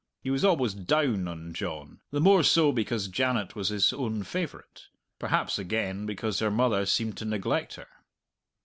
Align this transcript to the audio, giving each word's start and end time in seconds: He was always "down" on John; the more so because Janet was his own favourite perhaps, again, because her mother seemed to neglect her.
He 0.23 0.31
was 0.31 0.43
always 0.43 0.73
"down" 0.73 1.27
on 1.27 1.53
John; 1.53 1.99
the 2.09 2.19
more 2.19 2.41
so 2.41 2.71
because 2.71 3.07
Janet 3.07 3.55
was 3.55 3.69
his 3.69 3.93
own 3.93 4.23
favourite 4.23 4.87
perhaps, 5.19 5.59
again, 5.59 6.07
because 6.07 6.39
her 6.39 6.49
mother 6.49 6.87
seemed 6.87 7.17
to 7.17 7.25
neglect 7.25 7.75
her. 7.75 7.85